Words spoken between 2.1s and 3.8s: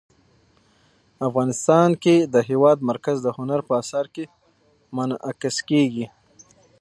د هېواد مرکز د هنر په